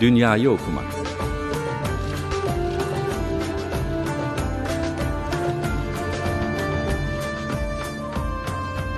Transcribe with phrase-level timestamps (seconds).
[0.00, 0.84] Dünyayı okumak.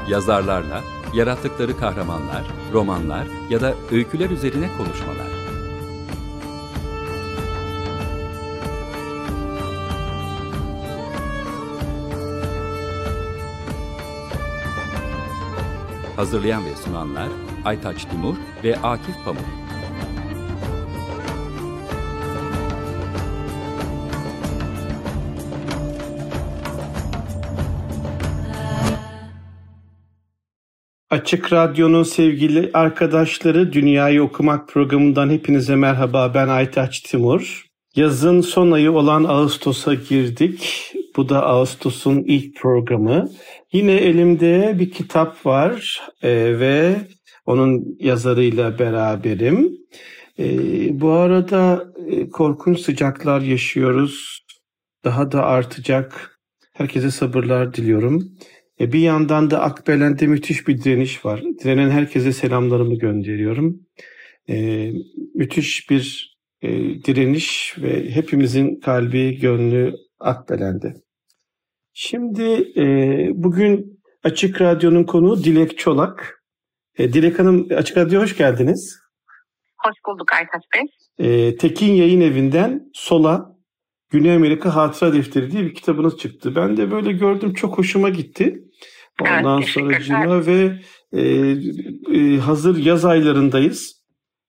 [0.08, 0.82] Yazarlarla,
[1.14, 5.28] yarattıkları kahramanlar, romanlar ya da öyküler üzerine konuşmalar.
[16.16, 17.28] Hazırlayan ve sunanlar
[17.64, 18.34] Aytaç Timur
[18.64, 19.67] ve Akif Pamuk.
[31.10, 36.34] Açık Radyo'nun sevgili arkadaşları Dünyayı Okumak programından hepinize merhaba.
[36.34, 37.66] Ben Aytaç Timur.
[37.96, 40.92] Yazın son ayı olan Ağustos'a girdik.
[41.16, 43.30] Bu da Ağustos'un ilk programı.
[43.72, 46.96] Yine elimde bir kitap var e, ve
[47.46, 49.72] onun yazarıyla beraberim.
[50.38, 50.46] E,
[51.00, 54.44] bu arada e, korkunç sıcaklar yaşıyoruz.
[55.04, 56.38] Daha da artacak.
[56.72, 58.32] Herkese sabırlar diliyorum.
[58.80, 61.42] E, bir yandan da Akbelen'de müthiş bir direniş var.
[61.42, 63.80] Direnen herkese selamlarımı gönderiyorum.
[64.48, 64.90] E,
[65.34, 66.68] müthiş bir e,
[67.04, 70.94] direniş ve hepimizin kalbi, gönlü Akbelen'de.
[71.92, 72.84] Şimdi e,
[73.34, 76.44] bugün Açık Radyo'nun konuğu Dilek Çolak.
[76.98, 78.98] E, Dilek Hanım Açık Radyo hoş geldiniz.
[79.84, 80.84] Hoş bulduk Aytaç Bey.
[81.18, 83.58] E, Tekin Yayın Evi'nden Sola
[84.10, 86.56] Güney Amerika Hatıra Defteri diye bir kitabınız çıktı.
[86.56, 88.67] Ben de böyle gördüm çok hoşuma gitti.
[89.22, 90.80] Ondan evet, sonra Cina ve
[91.12, 91.22] e,
[92.14, 93.98] e, hazır yaz aylarındayız.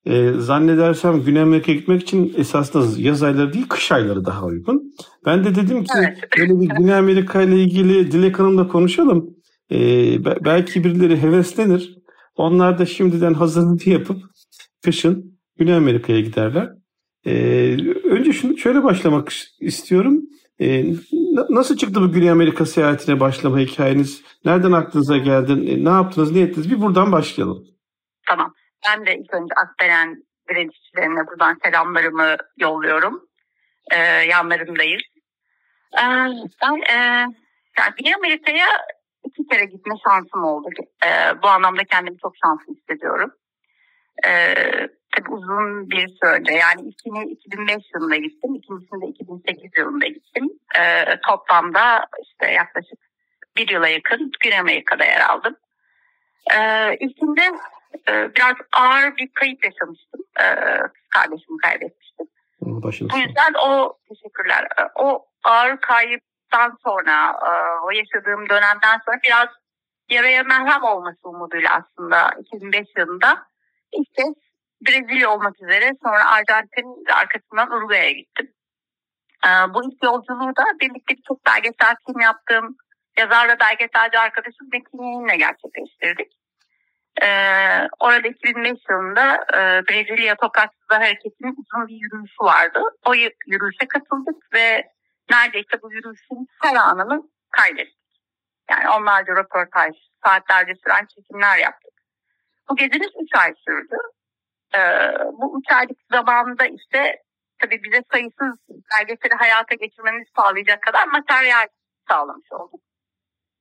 [0.06, 4.94] E, zannedersem Güney Amerika'ya gitmek için esasında yaz ayları değil kış ayları daha uygun.
[5.26, 6.18] Ben de dedim ki Evet.
[6.38, 9.30] böyle bir Güney Amerika ile ilgili Dilek Hanım'la konuşalım.
[9.72, 9.78] E,
[10.26, 12.00] be- belki birileri heveslenir.
[12.36, 14.22] Onlar da şimdiden hazırlığı yapıp
[14.84, 16.70] kışın Güney Amerika'ya giderler.
[17.26, 17.34] E,
[18.04, 20.22] önce şunu şöyle başlamak istiyorum.
[20.60, 24.24] E, na- nasıl çıktı bu Güney Amerika seyahatine başlama hikayeniz?
[24.46, 25.52] Nereden aklınıza geldi?
[25.52, 26.72] E, ne yaptınız, ne ettiniz?
[26.72, 27.64] Bir buradan başlayalım.
[28.28, 28.54] Tamam.
[28.88, 33.22] Ben de ilk önce Akbelen direnişçilerine buradan selamlarımı yolluyorum.
[33.92, 35.02] Ee, yanlarındayız.
[35.94, 36.04] Ee,
[36.62, 36.96] ben e,
[37.80, 38.68] yani Güney Amerika'ya
[39.26, 40.68] iki kere gitme şansım oldu.
[41.06, 43.32] Ee, bu anlamda kendimi çok şanslı hissediyorum.
[44.28, 44.54] Ee,
[45.20, 48.56] tabii uzun bir süre önce yani ilkini 2005 yılında gittim.
[48.56, 50.50] ikincisini de 2008 yılında gittim.
[50.80, 53.00] Ee, toplamda işte yaklaşık
[53.58, 55.56] bir yıla yakın Güney Amerika'da yer aldım.
[56.54, 57.42] Ee, ilkinde
[58.10, 60.22] e, biraz ağır bir kayıp yaşamıştım.
[60.94, 62.28] Kız kardeşimi kaybetmiştim.
[62.62, 64.68] Başınız Bu yüzden o teşekkürler.
[64.96, 67.52] O ağır kayıptan sonra, e,
[67.86, 69.48] o yaşadığım dönemden sonra biraz
[70.10, 73.46] yaraya merhem olması umuduyla aslında 2005 yılında
[73.92, 74.49] ilk kez
[74.88, 78.54] Brezilya olmak üzere sonra Arjantin arkasından Uruguay'a gittim.
[79.46, 82.78] Ee, Bu ilk yolculuğu da birlikte birçok belgesel film yaptığım
[83.18, 86.32] yazar ve belgeselci arkadaşım Metin Yeğen'le gerçekleştirdik.
[87.22, 89.58] Ee, orada 2005 yılında e,
[89.88, 92.80] Brezilya Topraksızlar Hareketi'nin uzun bir yürüyüşü vardı.
[93.06, 93.14] O
[93.48, 94.92] yürüyüşe katıldık ve
[95.32, 98.00] neredeyse bu yürüyüşün her anını kaydettik.
[98.72, 101.94] Yani onlarca röportaj, saatlerce süren çekimler yaptık.
[102.70, 103.96] Bu gezimiz 3 ay sürdü.
[104.76, 104.80] Ee,
[105.34, 107.16] bu 3 aylık zamanında işte
[107.62, 111.68] tabii bize sayısız belgeseli hayata geçirmemizi sağlayacak kadar materyal
[112.10, 112.82] sağlamış olduk.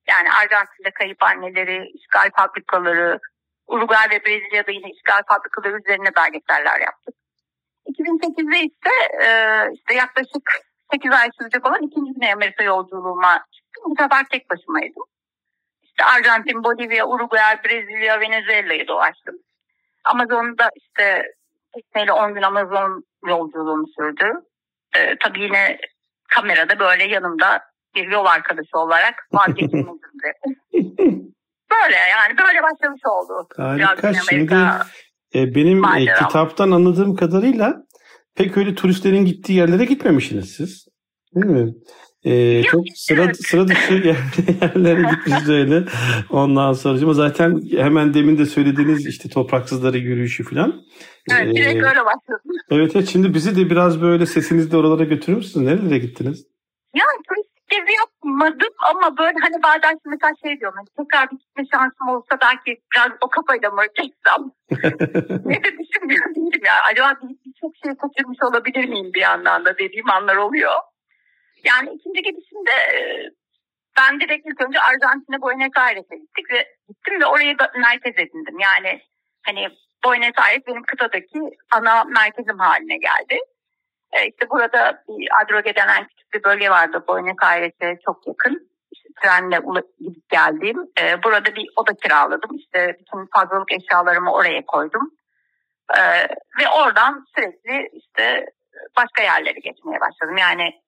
[0.07, 3.19] Yani Arjantin'de kayıp anneleri, işgal fabrikaları,
[3.67, 7.15] Uruguay ve Brezilya'da yine işgal fabrikaları üzerine belgeseller yaptık.
[7.85, 9.27] 2008'de ise e,
[9.73, 10.45] işte yaklaşık
[10.91, 13.83] 8 ay sürecek olan ikinci Güney Amerika yolculuğuma çıktım.
[13.85, 15.03] Bu sefer tek başımaydım.
[15.81, 19.35] İşte Arjantin, Bolivya, Uruguay, Brezilya, Venezuela'yı dolaştım.
[20.05, 21.23] Amazon'da işte
[21.73, 24.25] tekneyle 10 gün Amazon yolculuğum sürdü.
[24.95, 25.77] E, tabii yine
[26.29, 27.61] kamerada böyle yanımda
[27.95, 30.33] bir yol arkadaşı olarak vazgeçilmezimdi.
[31.71, 33.47] Böyle yani böyle başlamış oldu.
[33.57, 34.13] Harika.
[34.13, 34.55] Şimdi
[35.35, 37.73] e, benim e, kitaptan anladığım kadarıyla
[38.35, 40.87] pek öyle turistlerin gittiği yerlere gitmemişsiniz siz.
[41.35, 41.73] Değil mi?
[42.23, 43.45] E, çok sıra, evet.
[43.45, 44.17] sıra dışı yer-
[44.61, 45.83] yerlere gitmişiz öyle.
[46.29, 50.81] Ondan sonra zaten hemen demin de söylediğiniz işte topraksızları yürüyüşü falan.
[51.31, 52.41] Evet, direkt E, öyle başladım.
[52.71, 55.65] evet, evet şimdi bizi de biraz böyle sesinizle oralara götürür müsünüz?
[55.67, 56.47] Nerelere gittiniz?
[56.95, 60.77] Yani turistik gezi yapmadım ama böyle hani bazen şimdi mesela şey diyorum.
[60.77, 64.41] Hani tekrar bir gitme şansım olsa belki biraz o kafayla mı gitsem?
[65.45, 66.73] ne de düşünmüyor değilim ya.
[66.91, 70.71] Acaba bir- birçok şey kaçırmış olabilir miyim bir yandan da dediğim anlar oluyor.
[71.63, 72.97] Yani ikinci gidişimde e,
[73.97, 78.59] ben direkt ilk önce Arjantin'e Buenos Aires'e gittik ve gittim ve orayı merkez edindim.
[78.59, 79.01] Yani
[79.45, 79.67] hani
[80.03, 81.39] Buenos Aires benim kıtadaki
[81.71, 83.39] ana merkezim haline geldi.
[84.11, 88.69] E, işte burada bir Adroge denen küçük bir bölge vardı Buenos Aires'e çok yakın.
[88.91, 89.59] İşte trenle
[89.99, 90.77] gidip geldiğim.
[91.01, 92.57] E, burada bir oda kiraladım.
[92.57, 95.11] İşte bütün fazlalık eşyalarımı oraya koydum.
[95.97, 96.01] E,
[96.59, 98.45] ve oradan sürekli işte
[98.97, 100.37] başka yerlere geçmeye başladım.
[100.37, 100.81] Yani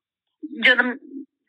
[0.66, 1.00] canım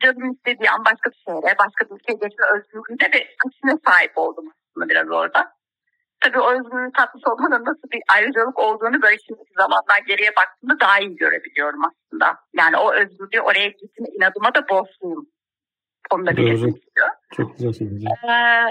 [0.03, 4.53] canım istediği an başka bir şehre, başka bir ülkeye geçme özgürlüğüne ve kısmına sahip oldum
[4.71, 5.53] aslında biraz orada.
[6.21, 10.99] Tabii o özgürlüğü tatmış olmanın nasıl bir ayrıcalık olduğunu böyle şimdiki zamandan geriye baktığımda daha
[10.99, 12.39] iyi görebiliyorum aslında.
[12.55, 15.27] Yani o özgürlüğü oraya gitme inadıma da borçluyum.
[16.11, 17.15] Onu da belirtmek istiyorum.
[17.37, 18.07] Çok güzel söyledin.
[18.07, 18.67] Ee,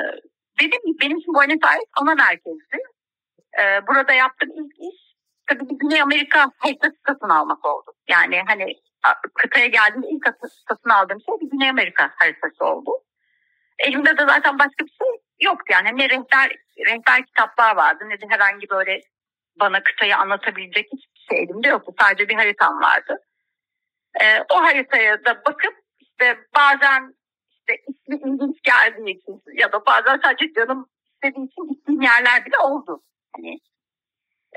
[0.60, 2.78] dediğim gibi benim için Buenos Aires ana merkezdi.
[3.60, 5.16] Ee, burada yaptığım ilk iş
[5.48, 7.92] tabii bir Güney Amerika haritası satın almak oldu.
[8.10, 8.66] Yani hani
[9.34, 10.26] kıtaya geldiğimde ilk
[10.70, 12.92] satın aldığım şey bir Güney Amerika haritası oldu.
[13.80, 15.08] Elimde de zaten başka bir şey
[15.42, 15.98] yoktu yani.
[15.98, 16.56] Ne rehber,
[16.86, 19.02] rehber kitaplar vardı ne de herhangi böyle
[19.60, 21.94] bana kıtayı anlatabilecek hiçbir şey elimde yoktu.
[22.00, 23.18] Sadece bir haritam vardı.
[24.22, 27.16] Ee, o haritaya da bakıp işte bazen
[27.50, 32.58] işte ismi ilginç geldiği için ya da bazen sadece canım istediği için gittiğim yerler bile
[32.58, 33.04] oldu.
[33.36, 33.60] Hani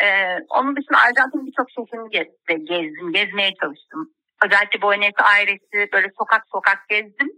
[0.03, 4.15] ee, onun dışında Arjantin birçok şehrini gezdim, gezdim, gezmeye çalıştım.
[4.45, 7.31] Özellikle Buenos Aires'i böyle sokak sokak gezdim.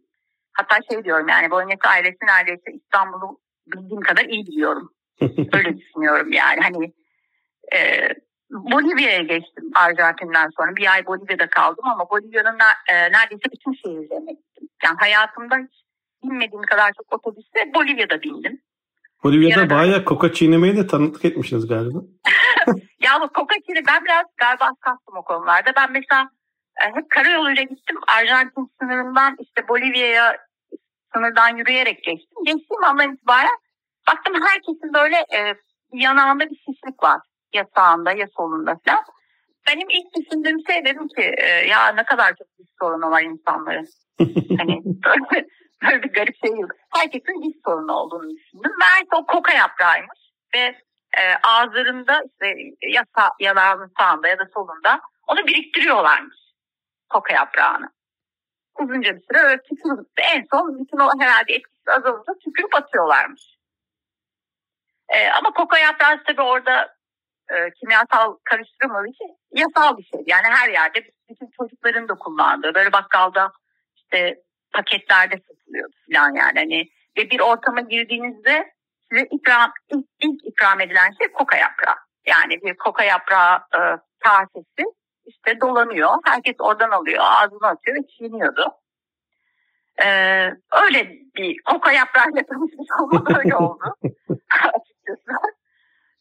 [0.53, 4.91] Hatta şey diyorum yani Buenos Aires'i neredeyse İstanbul'u bildiğim kadar iyi biliyorum.
[5.53, 6.61] Öyle düşünüyorum yani.
[6.61, 6.93] Hani
[7.75, 8.09] e,
[8.51, 10.77] Bolivya'ya geçtim Arjantin'den sonra.
[10.77, 12.59] Bir ay Bolivya'da kaldım ama Bolivya'nın
[12.89, 14.69] e, neredeyse bütün şehirlerine gittim.
[14.85, 15.87] Yani hayatımda hiç
[16.23, 18.61] binmediğim kadar çok otobüste Bolivya'da bindim.
[19.25, 19.75] Bolivya'da Yarada...
[19.75, 21.99] bayağı koka çiğnemeyi de tanıklık etmişsiniz galiba.
[23.01, 25.73] ya bu koka çiğne ben biraz galiba kastım o konularda.
[25.77, 26.31] Ben mesela
[26.77, 27.97] hep karayoluyla gittim.
[28.19, 30.37] Arjantin sınırından işte Bolivya'ya
[31.15, 32.45] sınırdan yürüyerek geçtim.
[32.45, 33.59] Geçtiğim andan itibaren
[34.09, 35.55] baktım herkesin böyle e,
[35.93, 37.21] yanağında bir şişlik var.
[37.55, 39.05] Ya sağında ya solunda falan.
[39.69, 43.87] Benim ilk düşündüğüm şey dedim ki e, ya ne kadar çok bir sorunu var insanların.
[44.59, 45.47] hani böyle,
[45.83, 46.71] böyle bir garip şey yok.
[46.95, 48.73] Herkesin diş sorunu olduğunu düşündüm.
[48.79, 50.19] Meğerse o koka yaprağıymış
[50.55, 50.61] ve
[51.19, 56.46] e, ağızlarında işte ya sağ, yanağının sağında ya da solunda onu biriktiriyorlarmış
[57.09, 57.91] koka yaprağını.
[58.79, 63.57] Uzunca bir süre öyle tükürüp en son bütün o herhalde etkisi azalınca tükürüp atıyorlarmış.
[65.09, 66.97] E, ama koka yaprağı tabii orada
[67.51, 70.21] e, kimyasal karıştırılmadığı için yasal bir şey.
[70.27, 73.53] Yani her yerde bütün çocukların da kullandığı böyle bakkalda
[73.97, 74.43] işte
[74.73, 76.59] paketlerde satılıyordu falan yani.
[76.59, 76.89] Hani,
[77.19, 78.73] ve bir ortama girdiğinizde
[79.11, 81.97] size ikram, ilk, ilk ikram edilen şey koka yaprağı.
[82.27, 83.81] Yani bir koka yaprağı e,
[84.19, 84.85] kasesi
[85.27, 86.11] işte dolanıyor.
[86.25, 88.73] Herkes oradan alıyor, ağzına atıyor ve çiğniyordu.
[90.05, 90.51] Ee,
[90.85, 93.95] öyle bir koka yaprağıyla tanışmış olmak öyle oldu
[94.51, 95.33] açıkçası.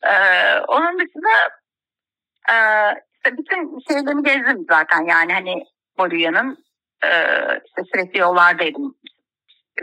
[0.04, 1.30] Ee, onun dışında
[2.50, 2.56] e,
[3.14, 5.64] işte bütün şeylerini gezdim zaten yani hani
[5.98, 6.66] Bolivya'nın
[7.04, 7.10] e,
[7.66, 8.96] işte sürekli yollardaydım.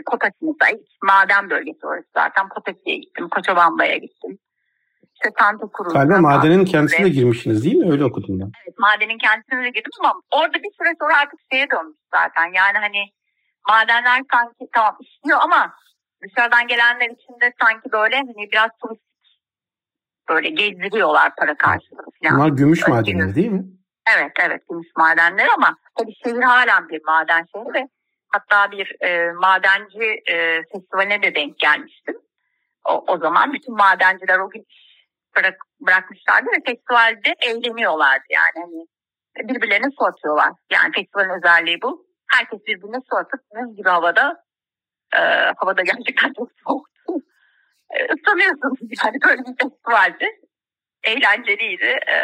[0.05, 2.49] Kotasin'de maden bölgesi orası zaten.
[2.49, 4.39] Potasi'ye gittim, Koçobamba'ya gittim
[5.23, 5.99] işte Santa Cruz'da.
[5.99, 7.91] Galiba madenin kendisine girmişsiniz değil mi?
[7.91, 8.51] Öyle okudum ben.
[8.65, 12.53] Evet madenin kendisine de girdim ama orada bir süre sonra artık şeye dönmüş zaten.
[12.53, 13.03] Yani hani
[13.67, 15.73] madenler sanki tamam işliyor ama
[16.23, 19.13] dışarıdan gelenler için de sanki böyle hani biraz turistik
[20.29, 22.39] böyle gezdiriyorlar para karşılığı falan.
[22.39, 23.63] Bunlar gümüş Öyle madenleri değil mi?
[24.15, 27.87] Evet evet gümüş madenler ama tabii şehir halen bir maden şehri ve
[28.27, 32.15] hatta bir e, madenci e, festivaline de denk gelmiştim.
[32.85, 34.65] O, o zaman bütün madenciler o gün
[35.37, 38.87] bırak, bırakmışlardı ve festivalde eğleniyorlardı yani.
[39.35, 40.51] Hani birbirlerine su atıyorlar.
[40.71, 42.07] Yani festivalin özelliği bu.
[42.31, 44.43] Herkes birbirine su atıp buz gibi havada
[45.15, 45.19] e,
[45.57, 47.13] havada gerçekten çok soğuktu.
[47.89, 50.27] E, ıslanıyorsunuz yani böyle bir festivaldi.
[51.03, 51.99] Eğlenceliydi.
[52.09, 52.17] E,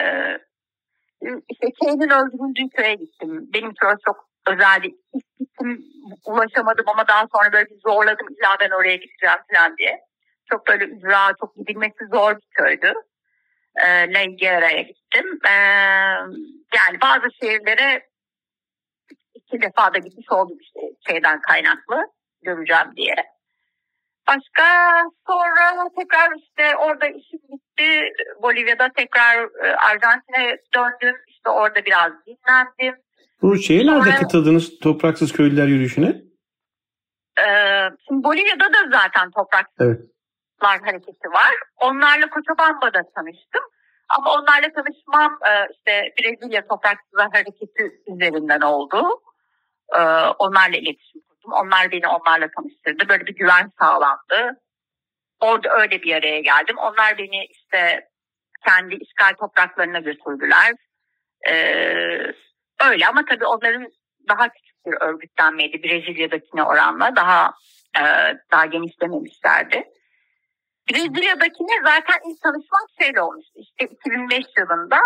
[1.50, 3.50] işte Kane'in öldürüldüğü köye gittim.
[3.54, 4.88] Benim köy çok özeldi.
[5.39, 5.84] Gittim
[6.25, 8.28] ulaşamadım ama daha sonra böyle bir zorladım.
[8.30, 10.09] İlla ben oraya gideceğim falan diye.
[10.50, 12.94] Çok böyle ücra, çok gidilmesi zor bir köydü.
[13.75, 15.39] E, La Higuera'ya gittim.
[15.46, 15.53] E,
[16.77, 18.10] yani bazı şehirlere
[19.34, 21.96] iki defa da gitmiş oldum işte şeyden kaynaklı
[22.41, 23.15] göreceğim diye.
[24.27, 24.63] Başka
[25.27, 28.13] sonra tekrar işte orada işim bitti.
[28.41, 31.15] Bolivya'da tekrar e, Arjantin'e döndüm.
[31.27, 33.01] İşte orada biraz dinlendim.
[33.41, 36.22] Bu şeye nerede katıldınız topraksız köylüler yürüyüşüne?
[37.39, 37.46] E,
[38.08, 40.01] şimdi Bolivya'da da zaten topraksız evet.
[40.60, 41.54] Kutuplar Hareketi var.
[41.78, 43.63] Onlarla Cochabamba'da tanıştım.
[44.10, 49.22] Ama onlarla tanışmam e, işte Brezilya Toprakçılar Hareketi üzerinden oldu.
[49.96, 50.00] E,
[50.39, 51.51] onlarla iletişim kurdum.
[51.51, 53.10] Onlar beni onlarla tanıştırdı.
[53.10, 54.62] Böyle bir güven sağlandı.
[55.39, 56.78] Orada öyle bir araya geldim.
[56.78, 58.08] Onlar beni işte
[58.66, 60.74] kendi işgal topraklarına götürdüler.
[61.50, 61.54] E,
[62.89, 63.88] öyle ama tabii onların
[64.30, 67.54] daha küçük bir örgütlenmeydi Brezilya'dakine oranla daha
[68.51, 69.86] daha genişlememişlerdi.
[70.89, 73.53] Brezilya'dakine zaten ilk tanışmak şeyle olmuştu.
[73.55, 74.98] İşte 2005 yılında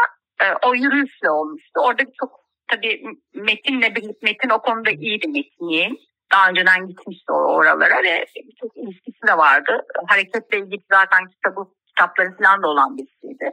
[0.42, 1.80] e, o yürüyüşle olmuştu.
[1.80, 6.00] Orada çok tabii Metin'le birlikte Metin o konuda iyiydi Metin'in.
[6.34, 8.26] Daha önceden gitmişti oralara ve
[8.60, 9.86] çok ilişkisi de vardı.
[10.08, 13.52] Hareketle ilgili zaten kitabı, kitapları falan da olan birisiydi.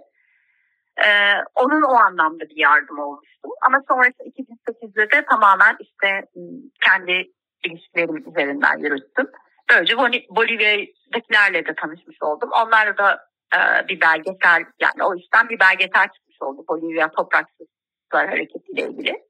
[1.05, 3.49] Ee, onun o anlamda bir yardım olmuştu.
[3.67, 6.23] Ama sonrası 2008'de de tamamen işte
[6.85, 7.31] kendi
[7.65, 9.31] ilişkilerim üzerinden yürüttüm.
[9.71, 9.97] Böylece
[10.31, 12.51] Bolivya'dakilerle de tanışmış oldum.
[12.53, 13.21] Onlarla da
[13.55, 19.23] e, bir belgesel yani o işten bir belgesel çıkmış oldu Bolivya Topraksızlar Hareketi ile ilgili.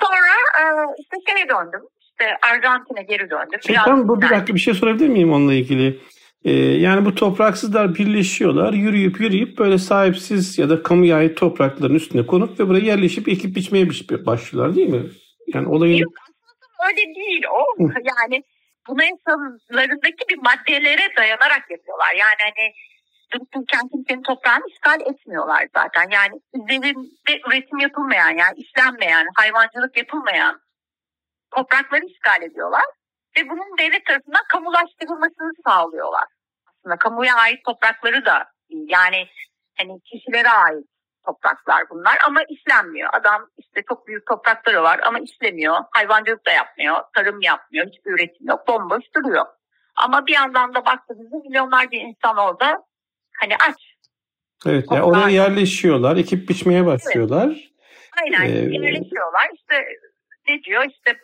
[0.00, 0.64] Sonra e,
[0.98, 1.80] işte şeye döndüm.
[2.00, 3.60] İşte Arjantin'e geri döndüm.
[3.68, 6.00] Biraz bu bir dakika bir şey sorabilir miyim onunla ilgili?
[6.44, 8.72] Ee, yani bu topraksızlar birleşiyorlar.
[8.72, 13.56] Yürüyüp yürüyüp böyle sahipsiz ya da kamuya ait toprakların üstüne konup ve buraya yerleşip ekip
[13.56, 13.88] biçmeye
[14.26, 15.02] başlıyorlar değil mi?
[15.54, 15.96] Yani olayın...
[15.96, 17.82] Yok aslında öyle değil o.
[18.20, 18.42] yani
[18.88, 22.14] anayasalarındaki bir maddelere dayanarak yapıyorlar.
[22.14, 22.72] Yani hani
[23.32, 26.10] dururken kimsenin toprağını işgal etmiyorlar zaten.
[26.10, 30.60] Yani üzerinde üretim yapılmayan yani işlenmeyen, hayvancılık yapılmayan
[31.50, 32.84] toprakları işgal ediyorlar.
[33.36, 36.24] Ve bunun devlet tarafından kamulaştırılmasını sağlıyorlar.
[36.66, 39.26] Aslında kamuya ait toprakları da yani
[39.76, 40.86] hani kişilere ait
[41.26, 43.10] topraklar bunlar ama işlenmiyor.
[43.12, 45.76] Adam işte çok büyük toprakları var ama işlemiyor.
[45.90, 48.68] Hayvancılık da yapmıyor, tarım yapmıyor, hiçbir üretim yok.
[48.68, 49.46] Bomboş duruyor.
[49.96, 52.82] Ama bir yandan da baktığınızda milyonlarca insan orada
[53.40, 53.96] hani aç.
[54.66, 57.46] Evet yani oraya yerleşiyorlar, ekip biçmeye başlıyorlar.
[57.48, 57.70] Evet.
[58.22, 59.50] Aynen ee, yerleşiyorlar.
[59.54, 59.84] İşte
[60.48, 61.18] ne diyor işte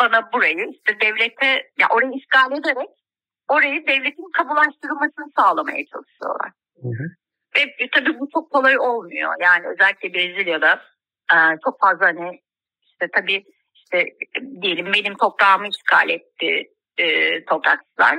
[0.00, 2.90] bana burayı işte devlete ya orayı işgal ederek
[3.48, 6.50] orayı devletin kabulaştırılmasını sağlamaya çalışıyorlar.
[6.82, 7.04] Hı hı.
[7.56, 9.34] Ve tabii bu çok kolay olmuyor.
[9.40, 10.82] Yani özellikle Brezilya'da
[11.32, 12.40] e, çok fazla hani
[12.82, 14.04] işte tabii işte
[14.62, 18.18] diyelim benim toprağımı işgal etti e, toprakçılar.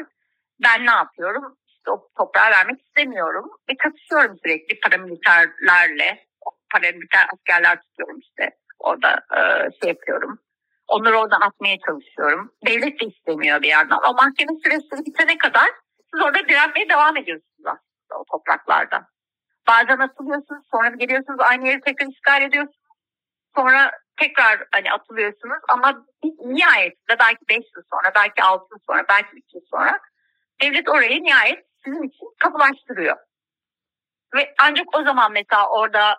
[0.64, 1.58] Ben ne yapıyorum?
[1.68, 6.26] İşte o toprağı vermek istemiyorum ve katışıyorum sürekli paramiliterlerle.
[6.74, 8.50] Paramiliter askerler tutuyorum işte.
[8.80, 9.40] Orada e,
[9.82, 10.40] şey yapıyorum.
[10.88, 12.52] Onları oradan atmaya çalışıyorum.
[12.68, 14.00] Devlet de istemiyor bir yandan.
[14.10, 15.70] O mahkeme süreçleri bitene kadar
[16.14, 18.61] siz orada direnmeye devam ediyorsunuz aslında o topraklarda.
[19.82, 22.78] Bazen atılıyorsunuz sonra geliyorsunuz aynı yeri tekrar işgal ediyorsunuz.
[23.56, 26.06] Sonra tekrar hani atılıyorsunuz ama
[26.46, 30.00] nihayetinde belki 5 yıl sonra, belki 6 yıl sonra, belki 3 yıl sonra
[30.62, 33.18] devlet orayı nihayet sizin için kabulaştırıyor.
[34.36, 36.12] Ve ancak o zaman mesela orada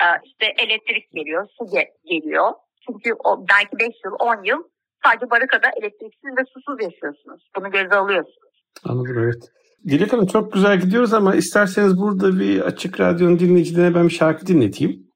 [0.00, 1.64] e, işte elektrik geliyor, su
[2.04, 2.52] geliyor.
[2.86, 4.68] Çünkü o belki 5 yıl, 10 yıl
[5.04, 7.50] sadece barikada elektriksiz ve susuz yaşıyorsunuz.
[7.56, 8.64] Bunu göze alıyorsunuz.
[8.84, 9.50] Anladım evet.
[9.88, 14.46] Dilek Hanım çok güzel gidiyoruz ama isterseniz burada bir Açık Radyo'nun dinleyicilerine ben bir şarkı
[14.46, 15.06] dinleteyim.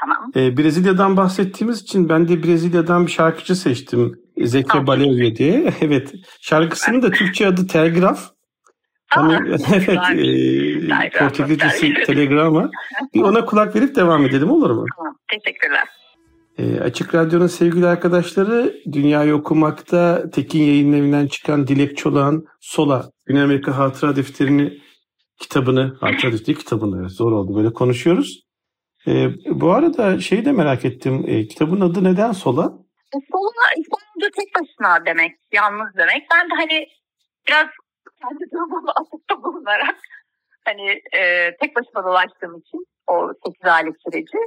[0.00, 0.30] Tamam.
[0.36, 4.14] Ee, Brezilya'dan bahsettiğimiz için ben de Brezilya'dan bir şarkıcı seçtim.
[4.38, 4.86] Zeki tamam.
[4.86, 5.72] Balevye diye.
[5.80, 6.12] evet.
[6.40, 8.30] Şarkısının da Türkçe adı Telgraf.
[9.10, 9.34] Hani,
[9.72, 9.98] evet.
[11.06, 12.70] E, Portekizcesi Telegrama.
[13.14, 14.84] Bir ona kulak verip devam edelim olur mu?
[14.96, 15.14] Tamam.
[15.28, 15.97] Teşekkürler.
[16.58, 23.42] E, Açık Radyo'nun sevgili arkadaşları Dünyayı Okumak'ta Tekin Yayın Evi'nden çıkan Dilek Çolak'ın Sola Güney
[23.42, 24.78] Amerika Hatıra Defterini
[25.40, 28.42] kitabını, Hatıra Defteri kitabını zor oldu böyle konuşuyoruz.
[29.06, 31.24] E, bu arada şeyi de merak ettim.
[31.26, 32.64] E, kitabın adı neden Sola?
[33.16, 36.22] E, sola İspanyolca tek başına demek, yalnız demek.
[36.34, 36.86] Ben de hani
[37.48, 37.66] biraz
[38.22, 39.96] kendi durumumu atıkta bulunarak
[40.64, 44.38] hani e, tek başıma dolaştığım için o 8 aylık süreci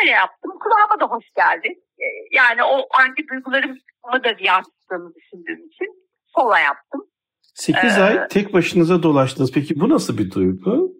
[0.00, 0.52] Öyle yaptım.
[0.58, 1.68] Kulağıma da hoş geldi.
[1.98, 7.04] Ee, yani o hangi duygularımı da yansıttığını düşündüğüm için sola yaptım.
[7.54, 9.52] 8 ee, ay tek başınıza dolaştınız.
[9.52, 10.92] Peki bu nasıl bir duygu?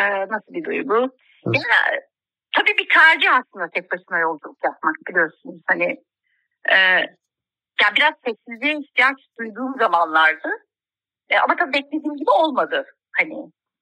[0.00, 1.10] E, nasıl bir duygu?
[1.44, 2.00] Yani,
[2.56, 5.60] tabii bir tercih aslında tek başına yolculuk yapmak biliyorsunuz.
[5.66, 5.96] Hani
[6.70, 6.76] e,
[7.82, 10.48] ya biraz sessizliğe ihtiyaç duyduğum zamanlardı.
[11.28, 12.84] E, ama tabii beklediğim gibi olmadı.
[13.18, 13.34] Hani,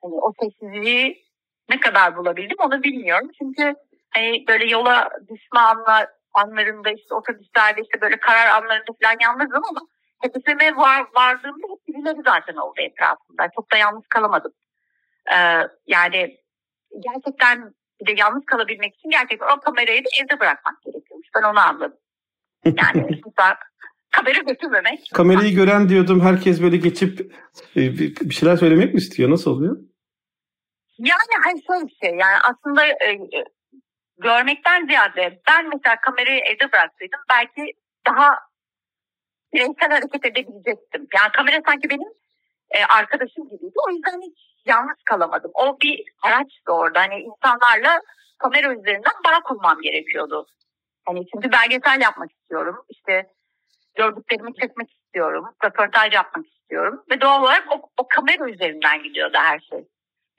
[0.03, 1.25] hani o sessizliği
[1.71, 3.31] ne kadar bulabildim onu bilmiyorum.
[3.39, 3.75] Çünkü
[4.15, 9.81] hani böyle yola düşme anlar, anlarında işte otobüslerde işte böyle karar anlarında falan yalnızım ama
[10.23, 13.49] hedefime var, vardığımda hep birileri zaten oldu etrafımda.
[13.57, 14.53] Çok da yalnız kalamadım.
[15.33, 16.37] Ee, yani
[17.01, 21.29] gerçekten bir de yalnız kalabilmek için gerçekten o kamerayı da evde bırakmak gerekiyormuş.
[21.37, 21.99] Ben onu anladım.
[22.65, 23.21] Yani
[24.11, 25.11] kamera götürmemek.
[25.15, 27.21] Kamerayı gören diyordum herkes böyle geçip
[27.77, 27.81] e,
[28.21, 29.31] bir şeyler söylemek mi istiyor?
[29.31, 29.77] Nasıl oluyor?
[30.99, 33.45] Yani hani şöyle bir şey yani aslında e, e
[34.19, 37.73] görmekten ziyade ben mesela kamerayı evde bıraksaydım belki
[38.07, 38.39] daha
[39.55, 41.07] bireysel hareket edebilecektim.
[41.15, 42.09] Yani kamera sanki benim
[42.71, 43.75] e, arkadaşım gibiydi.
[43.87, 45.51] O yüzden hiç yalnız kalamadım.
[45.55, 47.01] O bir araçtı orada.
[47.01, 48.01] Hani insanlarla
[48.39, 50.47] kamera üzerinden bağ kurmam gerekiyordu.
[51.05, 52.85] Hani çünkü belgesel yapmak istiyorum.
[52.89, 53.27] İşte
[53.95, 55.45] gördüklerimi çekmek istiyorum.
[55.65, 57.05] Röportaj yapmak istiyorum.
[57.11, 59.89] Ve doğal olarak o, o kamera üzerinden gidiyordu her şey.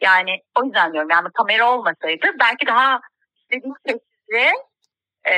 [0.01, 3.01] Yani o yüzden diyorum yani kamera olmasaydı belki daha
[3.55, 4.51] istediğim sessizliğe
[5.25, 5.35] e,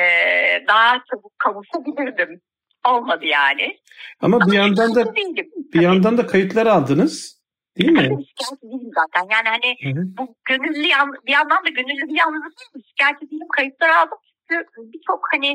[0.67, 2.41] daha çabuk kavuşabilirdim.
[2.87, 3.77] Olmadı yani.
[4.21, 5.51] Ama bir yandan da değilim.
[5.73, 7.37] bir yandan da kayıtlar aldınız.
[7.77, 7.97] Değil mi?
[7.97, 9.27] Tabii şikayetçi değilim zaten.
[9.31, 10.03] Yani hani Hı hı.
[10.17, 10.83] bu gönüllü
[11.27, 12.81] bir yandan da gönüllü bir yalnızlık değil mi?
[12.89, 13.47] Şikayetçi değilim.
[13.57, 14.17] Kayıtlar aldım.
[14.49, 15.51] Çünkü birçok hani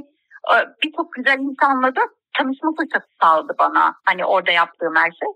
[0.53, 2.01] e, birçok güzel insanla da
[2.37, 3.95] tanışma fırsatı sağladı bana.
[4.05, 5.29] Hani orada yaptığım her şey.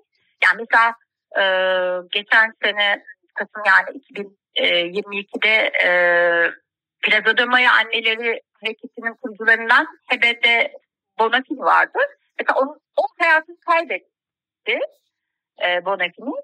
[0.44, 0.94] Yani mesela
[1.40, 1.42] e,
[2.12, 3.02] geçen sene
[3.34, 3.88] Kasım yani
[4.56, 5.90] 2022'de e,
[7.02, 10.72] Plaza de Mayo Anneleri Hareketi'nin kurucularından Hebede
[11.18, 11.98] Bonafini vardı.
[12.38, 14.78] Mesela onun, o hayatını kaybetti
[15.64, 16.34] e, Bonafini.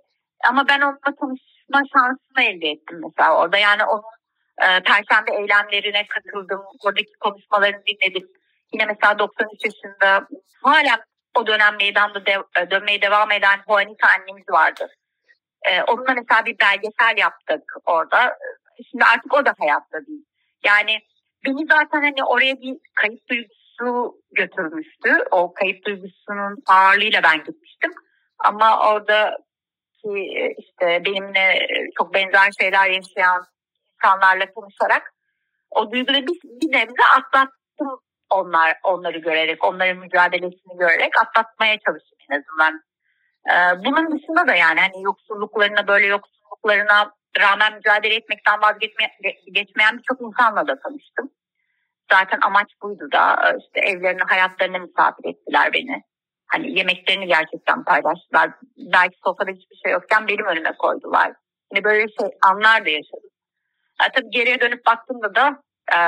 [0.49, 3.59] Ama ben onunla tanışma şansını elde ettim mesela orada.
[3.59, 4.03] Yani onun
[4.63, 6.63] e, perşembe eylemlerine katıldım.
[6.85, 8.29] Oradaki konuşmalarını dinledim.
[8.73, 10.29] Yine mesela 93 yaşında
[10.63, 11.05] hala
[11.35, 14.89] o dönem meydanda dev, e, dönmeye devam eden Juanita annemiz vardı.
[15.63, 18.39] E, onunla mesela bir belgesel yaptık orada.
[18.91, 20.25] Şimdi artık o da hayatta değil.
[20.65, 20.99] Yani
[21.47, 25.11] beni zaten hani oraya bir kayıp duygusu götürmüştü.
[25.31, 27.93] O kayıp duygusunun ağırlığıyla ben gitmiştim.
[28.39, 29.37] Ama orada
[30.03, 31.67] ki işte benimle
[31.99, 33.43] çok benzer şeyler yaşayan
[34.03, 35.13] insanlarla konuşarak
[35.71, 38.01] o duyguyu bir, bir nebze atlattım
[38.31, 42.83] onlar onları görerek, onların mücadelesini görerek atlatmaya çalıştım en azından.
[43.51, 50.67] Ee, bunun dışında da yani hani yoksulluklarına böyle yoksulluklarına rağmen mücadele etmekten vazgeçmeyen birçok insanla
[50.67, 51.31] da tanıştım.
[52.13, 56.03] Zaten amaç buydu da işte evlerine, hayatlarına misafir ettiler beni.
[56.47, 58.51] Hani yemeklerini gerçekten paylaştılar.
[58.77, 61.33] Belki sofrada hiçbir şey yokken benim önüme koydular.
[61.73, 63.31] Hani böyle şey anlar da yaşadım.
[63.99, 65.99] Ha, tabii geriye dönüp baktığımda da e,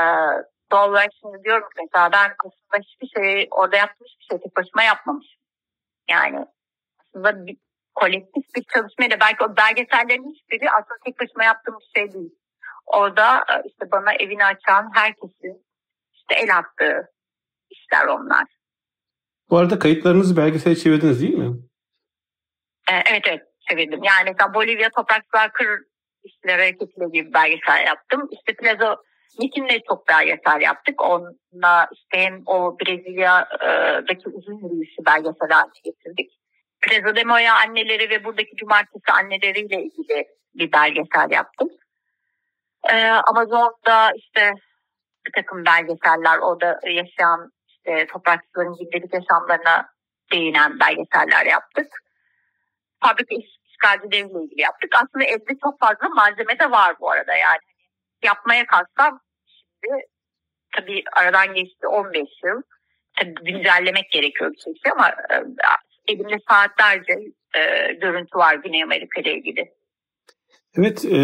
[0.72, 4.82] doğal olarak şimdi diyorum mesela ben aslında hiçbir şey orada yaptığım hiçbir şey tek başıma
[4.82, 5.40] yapmamışım.
[6.10, 6.46] Yani
[7.00, 7.56] aslında bir
[7.94, 12.34] kolektif bir çalışmayla belki o belgesellerin hiçbiri aslında tek başıma yaptığım bir şey değil.
[12.86, 15.66] Orada e, işte bana evini açan herkesin
[16.12, 17.12] işte el attığı
[17.70, 18.44] işler onlar.
[19.50, 21.56] Bu arada kayıtlarınızı belgesele çevirdiniz değil mi?
[22.90, 24.02] Ee, evet evet çevirdim.
[24.02, 25.68] Yani mesela Bolivya Topraklar Kır
[26.24, 28.28] İşçiler Hareketi'yle bir belgesel yaptım.
[28.30, 28.96] İşte Plaza
[29.38, 31.02] Nick'inle çok belgesel yaptık.
[31.02, 36.32] Onunla işte hem o Brezilya'daki uzun yürüyüşü belgesel haline getirdik.
[36.84, 41.68] Plaza de Mayo anneleri ve buradaki cumartesi anneleriyle ilgili bir belgesel yaptım.
[42.90, 44.52] Ee, Amazon'da işte
[45.26, 49.88] bir takım belgeseller orada yaşayan işte toprakçıların gündelik yaşamlarına
[50.32, 51.86] değinen belgeseller yaptık.
[53.02, 53.34] Fabrika
[53.68, 54.94] işgalcileriyle ilgili yaptık.
[54.94, 57.58] Aslında evde çok fazla malzeme de var bu arada yani.
[58.22, 60.06] Yapmaya kalksam şimdi
[60.76, 62.62] tabii aradan geçti 15 yıl.
[63.18, 65.42] Tabii güncellemek gerekiyor bir şey ama e,
[66.08, 67.12] elimde saatlerce
[67.56, 69.70] e, görüntü var Güney Amerika ile ilgili.
[70.78, 71.18] Evet, e,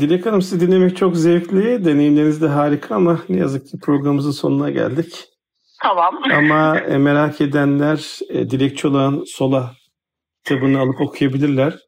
[0.00, 4.70] Dilek Hanım sizi dinlemek çok zevkli, deneyimleriniz de harika ama ne yazık ki programımızın sonuna
[4.70, 5.24] geldik.
[5.82, 6.22] Tamam.
[6.32, 9.74] Ama e, merak edenler e, Dilek Çolak'ın Sola
[10.44, 11.78] kitabını alıp okuyabilirler.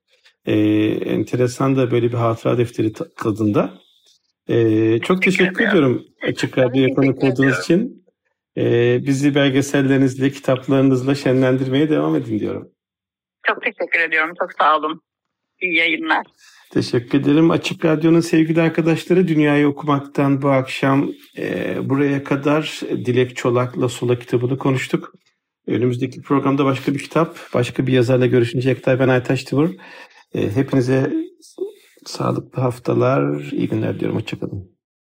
[0.47, 0.55] E,
[0.89, 3.75] enteresan da böyle bir hatıra defteri tadında.
[4.49, 8.04] E, çok teşekkür, Teşekkür ediyorum Açık Radyo'ya konuk olduğunuz için.
[8.57, 12.71] E, bizi belgesellerinizle, kitaplarınızla şenlendirmeye devam edin diyorum.
[13.47, 14.35] Çok teşekkür ediyorum.
[14.41, 15.01] Çok sağ olun.
[15.61, 16.27] İyi yayınlar.
[16.71, 17.51] Teşekkür ederim.
[17.51, 24.59] Açık Radyo'nun sevgili arkadaşları Dünyayı Okumak'tan bu akşam e, buraya kadar Dilek Çolak'la Sola kitabını
[24.59, 25.13] konuştuk.
[25.67, 29.77] Önümüzdeki programda başka bir kitap, başka bir yazarla görüşünceye kadar ben Aytaş Tıvır.
[30.35, 31.13] E, hepinize
[32.05, 34.17] sağlıklı haftalar, iyi günler diyorum.
[34.17, 34.74] Hoşçakalın.